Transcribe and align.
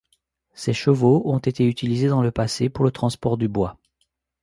Ces 0.55 0.73
chevaux 0.73 1.21
ont 1.25 1.37
été 1.37 1.63
utilisés 1.67 2.07
dans 2.07 2.23
le 2.23 2.31
passé 2.31 2.69
pour 2.69 2.83
le 2.83 2.89
transport 2.89 3.37
du 3.37 3.47
bois. 3.47 3.77